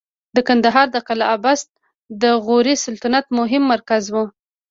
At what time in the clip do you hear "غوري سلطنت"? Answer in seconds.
2.45-3.25